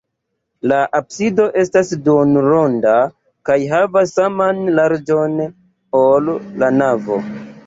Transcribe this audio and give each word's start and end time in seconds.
La 0.69 0.77
absido 0.99 1.45
estas 1.63 1.91
duonronda 2.07 2.95
kaj 3.51 3.59
havas 3.75 4.15
saman 4.17 4.65
larĝon, 4.81 5.37
ol 6.03 6.33
la 6.65 6.73
navo. 6.81 7.21